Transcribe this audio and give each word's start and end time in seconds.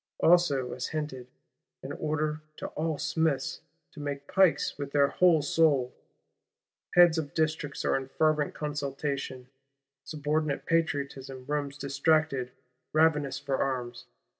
Also 0.19 0.73
as 0.73 0.87
hinted, 0.87 1.27
an 1.83 1.91
order 1.91 2.41
to 2.57 2.65
all 2.69 2.97
Smiths 2.97 3.61
to 3.91 3.99
make 3.99 4.27
pikes 4.27 4.75
with 4.79 4.93
their 4.93 5.09
whole 5.09 5.43
soul. 5.43 5.93
Heads 6.95 7.19
of 7.19 7.35
Districts 7.35 7.85
are 7.85 7.95
in 7.95 8.07
fervent 8.07 8.55
consultation; 8.55 9.47
subordinate 10.03 10.65
Patriotism 10.65 11.45
roams 11.45 11.77
distracted, 11.77 12.51
ravenous 12.93 13.37
for 13.37 13.57
arms. 13.59 14.05